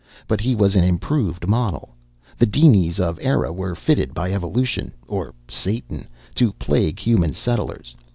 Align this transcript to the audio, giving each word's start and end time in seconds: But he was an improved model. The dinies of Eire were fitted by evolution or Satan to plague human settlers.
But 0.27 0.41
he 0.41 0.55
was 0.55 0.75
an 0.75 0.83
improved 0.83 1.47
model. 1.47 1.89
The 2.35 2.47
dinies 2.47 2.99
of 2.99 3.19
Eire 3.21 3.51
were 3.53 3.75
fitted 3.75 4.15
by 4.15 4.31
evolution 4.33 4.93
or 5.07 5.35
Satan 5.47 6.07
to 6.33 6.53
plague 6.53 6.97
human 6.97 7.33
settlers. 7.33 7.95